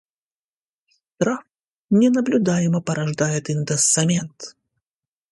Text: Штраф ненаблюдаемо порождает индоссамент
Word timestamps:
Штраф 0.87 1.45
ненаблюдаемо 1.91 2.81
порождает 2.81 3.51
индоссамент 3.51 4.55